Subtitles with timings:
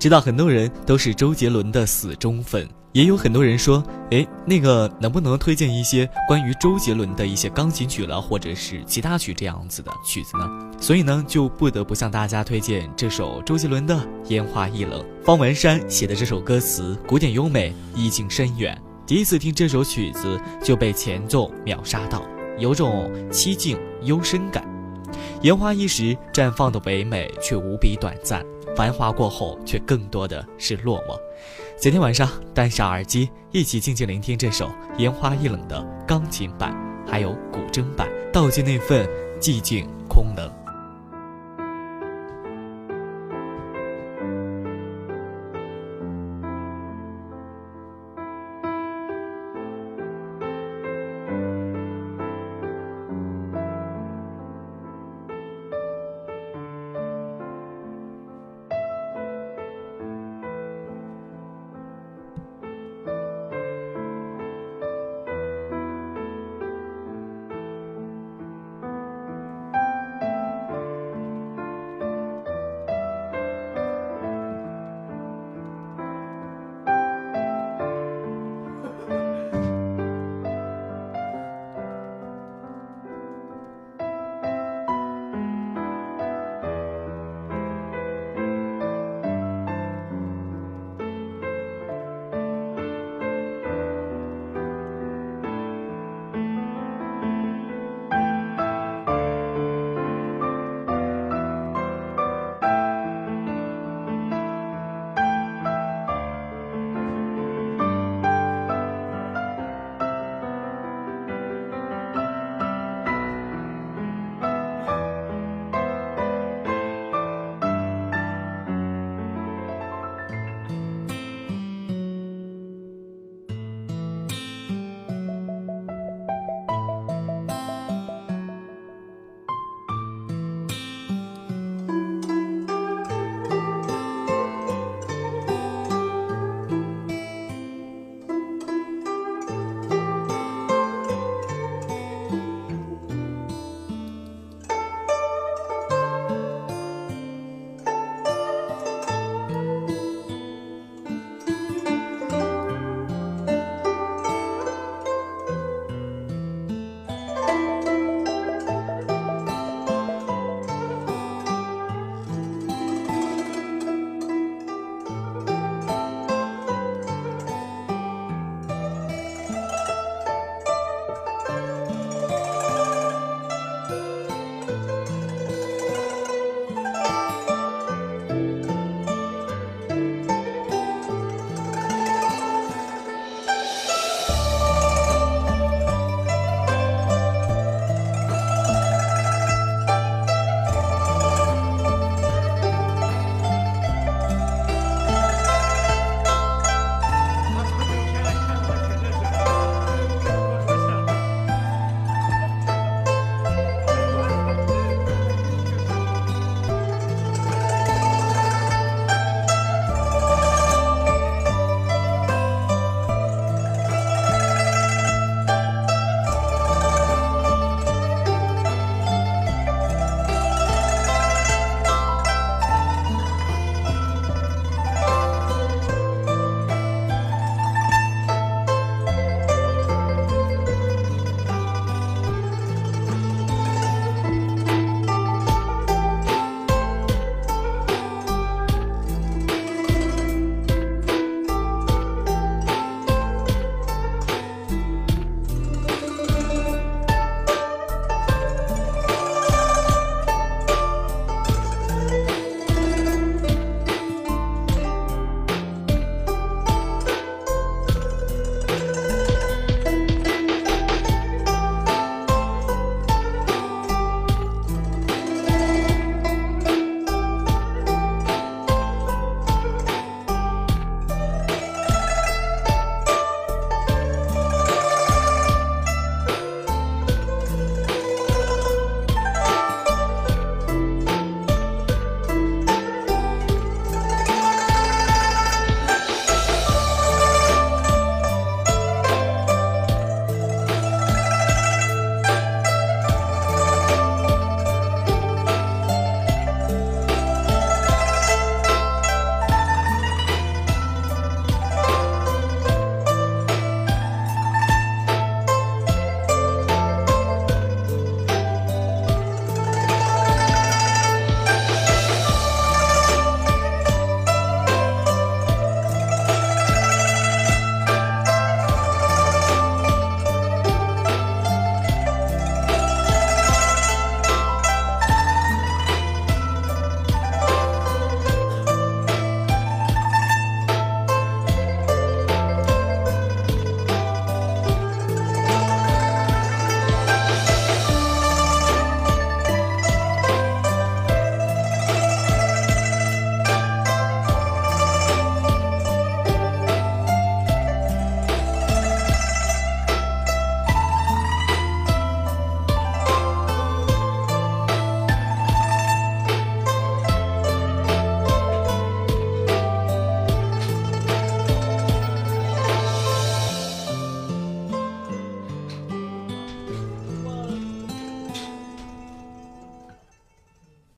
[0.00, 10.48] 知道很多人都是周杰伦的死忠粉，也有很多人说，哎，那个能不能推荐一些关于周杰伦的一些钢琴曲了，或者是其他曲这样子的曲子呢？
[10.80, 13.94] 所以呢，就不得不向大家推荐这首周杰伦的
[14.28, 15.02] 《烟花易冷》。
[15.22, 18.80] 方文山写的这首歌词，古典优美，意境深远。
[19.06, 22.22] 第一次听这首曲子就被前奏秒杀到，
[22.58, 24.64] 有种凄静幽深感。
[25.42, 28.42] 烟花一时绽放的唯美，却无比短暂。
[28.80, 31.14] 繁华过后，却更多的是落寞。
[31.76, 36.74] 今天晚上，戴上耳机，一起静静聆听这首《烟花易冷》的钢琴版，
[37.06, 39.06] 还有古筝版，道尽那份
[39.38, 40.50] 寂静空冷。